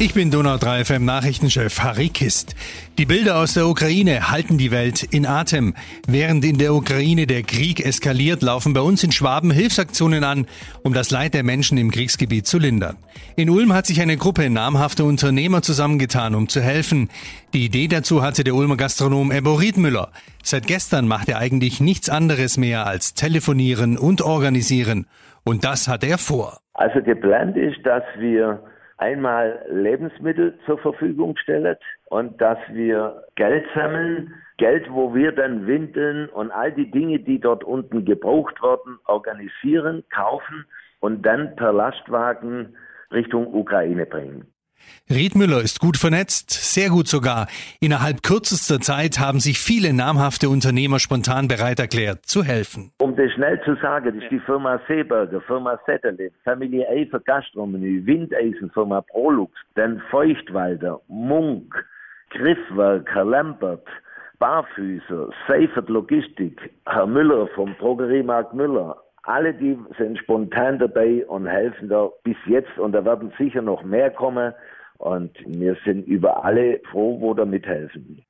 Ich 0.00 0.14
bin 0.14 0.30
Donau 0.30 0.58
3 0.58 0.84
FM 0.84 1.04
Nachrichtenchef 1.04 1.80
Harry 1.82 2.08
Kist. 2.08 2.54
Die 2.98 3.04
Bilder 3.04 3.40
aus 3.40 3.54
der 3.54 3.66
Ukraine 3.66 4.30
halten 4.30 4.56
die 4.56 4.70
Welt 4.70 5.02
in 5.02 5.26
Atem. 5.26 5.74
Während 6.06 6.44
in 6.44 6.56
der 6.56 6.72
Ukraine 6.72 7.26
der 7.26 7.42
Krieg 7.42 7.84
eskaliert, 7.84 8.40
laufen 8.42 8.74
bei 8.74 8.80
uns 8.80 9.02
in 9.02 9.10
Schwaben 9.10 9.50
Hilfsaktionen 9.50 10.22
an, 10.22 10.46
um 10.84 10.94
das 10.94 11.10
Leid 11.10 11.34
der 11.34 11.42
Menschen 11.42 11.78
im 11.78 11.90
Kriegsgebiet 11.90 12.46
zu 12.46 12.58
lindern. 12.58 12.96
In 13.34 13.50
Ulm 13.50 13.72
hat 13.72 13.86
sich 13.86 14.00
eine 14.00 14.16
Gruppe 14.16 14.48
namhafter 14.50 15.04
Unternehmer 15.04 15.62
zusammengetan, 15.62 16.36
um 16.36 16.48
zu 16.48 16.60
helfen. 16.60 17.08
Die 17.52 17.64
Idee 17.64 17.88
dazu 17.88 18.22
hatte 18.22 18.44
der 18.44 18.54
Ulmer 18.54 18.76
Gastronom 18.76 19.32
Ebbo 19.32 19.54
Riedmüller. 19.54 20.10
Seit 20.44 20.68
gestern 20.68 21.08
macht 21.08 21.28
er 21.28 21.38
eigentlich 21.38 21.80
nichts 21.80 22.08
anderes 22.08 22.56
mehr 22.56 22.86
als 22.86 23.14
telefonieren 23.14 23.98
und 23.98 24.22
organisieren. 24.22 25.06
Und 25.42 25.64
das 25.64 25.88
hat 25.88 26.04
er 26.04 26.18
vor. 26.18 26.60
Also 26.74 27.02
geplant 27.02 27.56
ist, 27.56 27.84
dass 27.84 28.04
wir 28.16 28.62
einmal 28.98 29.64
Lebensmittel 29.70 30.58
zur 30.66 30.78
Verfügung 30.78 31.36
stellen 31.36 31.76
und 32.06 32.40
dass 32.40 32.58
wir 32.70 33.24
Geld 33.36 33.64
sammeln, 33.74 34.34
Geld, 34.58 34.90
wo 34.90 35.14
wir 35.14 35.32
dann 35.32 35.66
Windeln 35.66 36.28
und 36.28 36.50
all 36.50 36.72
die 36.72 36.90
Dinge, 36.90 37.20
die 37.20 37.40
dort 37.40 37.64
unten 37.64 38.04
gebraucht 38.04 38.60
werden, 38.62 38.98
organisieren, 39.06 40.04
kaufen 40.10 40.66
und 41.00 41.24
dann 41.24 41.54
per 41.56 41.72
Lastwagen 41.72 42.76
Richtung 43.12 43.54
Ukraine 43.54 44.04
bringen. 44.04 44.52
Riedmüller 45.10 45.60
ist 45.62 45.80
gut 45.80 45.96
vernetzt, 45.96 46.50
sehr 46.50 46.90
gut 46.90 47.08
sogar. 47.08 47.46
Innerhalb 47.80 48.22
kürzester 48.22 48.78
Zeit 48.78 49.18
haben 49.18 49.40
sich 49.40 49.58
viele 49.58 49.94
namhafte 49.94 50.50
Unternehmer 50.50 50.98
spontan 50.98 51.48
bereit 51.48 51.78
erklärt, 51.80 52.26
zu 52.26 52.44
helfen. 52.44 52.92
Um 52.98 53.16
das 53.16 53.32
schnell 53.32 53.58
zu 53.64 53.74
sagen, 53.76 54.14
das 54.14 54.24
ist 54.24 54.30
die 54.30 54.40
Firma 54.40 54.78
Seeberger, 54.86 55.40
Firma 55.40 55.78
Satellite, 55.86 56.34
Familie 56.44 56.86
Eifer 56.88 57.20
Gastronomie, 57.20 58.04
Windeisen, 58.04 58.70
Firma 58.70 59.00
Prolux, 59.00 59.52
dann 59.76 60.02
Feuchtwalder, 60.10 61.00
Munk, 61.08 61.74
Griffwerk, 62.30 63.08
Herr 63.12 63.24
Lambert, 63.24 63.86
Barfüßer, 64.38 65.30
Seifert 65.48 65.88
Logistik, 65.88 66.70
Herr 66.86 67.06
Müller 67.06 67.48
vom 67.54 67.74
Drogeriemarkt 67.78 68.54
Müller, 68.54 68.96
alle 69.28 69.54
die 69.54 69.78
sind 69.98 70.18
spontan 70.18 70.78
dabei 70.78 71.26
und 71.26 71.46
helfen 71.46 71.88
da 71.88 72.08
bis 72.24 72.36
jetzt 72.46 72.78
und 72.78 72.92
da 72.92 73.04
werden 73.04 73.32
sicher 73.38 73.62
noch 73.62 73.82
mehr 73.84 74.10
kommen 74.10 74.54
und 74.98 75.30
wir 75.46 75.76
sind 75.84 76.06
über 76.06 76.44
alle 76.44 76.80
froh, 76.90 77.20
wo 77.20 77.34
da 77.34 77.44
mithelfen. 77.44 78.24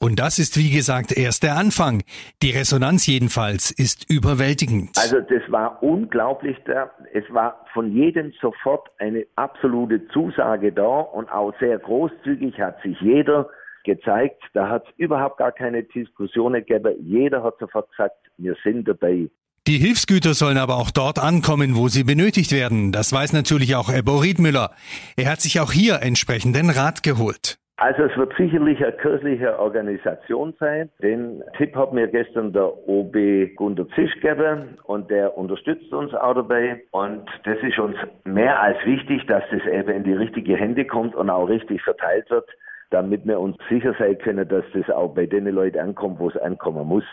Und 0.00 0.20
das 0.20 0.38
ist, 0.38 0.56
wie 0.56 0.70
gesagt, 0.70 1.16
erst 1.16 1.42
der 1.42 1.56
Anfang. 1.56 2.02
Die 2.40 2.50
Resonanz 2.50 3.06
jedenfalls 3.08 3.72
ist 3.72 4.08
überwältigend. 4.08 4.90
Also 4.96 5.20
das 5.20 5.42
war 5.50 5.82
unglaublich 5.82 6.56
da. 6.66 6.90
Es 7.12 7.24
war 7.30 7.64
von 7.72 7.92
jedem 7.92 8.32
sofort 8.40 8.88
eine 8.98 9.26
absolute 9.34 10.06
Zusage 10.08 10.72
da 10.72 11.00
und 11.00 11.30
auch 11.32 11.52
sehr 11.58 11.78
großzügig 11.78 12.60
hat 12.60 12.80
sich 12.82 13.00
jeder 13.00 13.50
gezeigt. 13.84 14.40
Da 14.54 14.68
hat 14.68 14.84
es 14.86 14.94
überhaupt 14.98 15.38
gar 15.38 15.50
keine 15.50 15.82
Diskussionen 15.82 16.64
gegeben. 16.64 16.94
Jeder 17.00 17.42
hat 17.42 17.58
sofort 17.58 17.90
gesagt, 17.90 18.16
wir 18.36 18.54
sind 18.62 18.86
dabei. 18.86 19.28
Die 19.68 19.76
Hilfsgüter 19.76 20.32
sollen 20.32 20.56
aber 20.56 20.76
auch 20.76 20.90
dort 20.90 21.18
ankommen, 21.18 21.76
wo 21.76 21.88
sie 21.88 22.02
benötigt 22.02 22.52
werden. 22.52 22.90
Das 22.90 23.12
weiß 23.12 23.34
natürlich 23.34 23.76
auch 23.76 23.92
Ebbo 23.92 24.16
Riedmüller. 24.16 24.70
Er 25.18 25.30
hat 25.30 25.42
sich 25.42 25.60
auch 25.60 25.72
hier 25.72 26.00
entsprechenden 26.00 26.70
Rat 26.70 27.02
geholt. 27.02 27.58
Also 27.76 28.04
es 28.04 28.16
wird 28.16 28.32
sicherlich 28.38 28.82
eine 28.82 28.96
kirchliche 28.96 29.58
Organisation 29.58 30.54
sein. 30.58 30.88
Den 31.02 31.42
Tipp 31.58 31.76
hat 31.76 31.92
mir 31.92 32.08
gestern 32.08 32.54
der 32.54 32.88
OB 32.88 33.14
Gunter 33.56 33.86
Zisch 33.94 34.14
gegeben 34.22 34.78
und 34.84 35.10
der 35.10 35.36
unterstützt 35.36 35.92
uns 35.92 36.14
auch 36.14 36.32
dabei. 36.32 36.82
Und 36.92 37.28
das 37.44 37.58
ist 37.60 37.78
uns 37.78 37.96
mehr 38.24 38.58
als 38.62 38.78
wichtig, 38.86 39.26
dass 39.26 39.44
das 39.50 39.60
eben 39.70 39.90
in 39.90 40.04
die 40.04 40.14
richtige 40.14 40.56
Hände 40.56 40.86
kommt 40.86 41.14
und 41.14 41.28
auch 41.28 41.44
richtig 41.44 41.82
verteilt 41.82 42.30
wird, 42.30 42.48
damit 42.88 43.26
wir 43.26 43.38
uns 43.38 43.58
sicher 43.68 43.94
sein 43.98 44.16
können, 44.16 44.48
dass 44.48 44.64
das 44.72 44.88
auch 44.88 45.14
bei 45.14 45.26
den 45.26 45.44
Leuten 45.44 45.78
ankommt, 45.78 46.20
wo 46.20 46.30
es 46.30 46.38
ankommen 46.38 46.86
muss. 46.86 47.04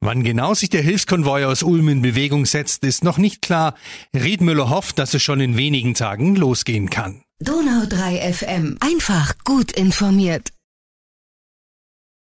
Wann 0.00 0.22
genau 0.22 0.54
sich 0.54 0.70
der 0.70 0.82
Hilfskonvoi 0.82 1.44
aus 1.44 1.62
Ulm 1.62 1.88
in 1.88 2.02
Bewegung 2.02 2.46
setzt, 2.46 2.84
ist 2.84 3.02
noch 3.02 3.18
nicht 3.18 3.42
klar. 3.42 3.74
Riedmüller 4.14 4.70
hofft, 4.70 4.98
dass 4.98 5.12
es 5.14 5.22
schon 5.22 5.40
in 5.40 5.56
wenigen 5.56 5.94
Tagen 5.94 6.36
losgehen 6.36 6.88
kann. 6.88 7.22
Donau 7.40 7.84
3 7.88 8.32
FM. 8.32 8.76
Einfach 8.80 9.34
gut 9.44 9.72
informiert. 9.72 10.50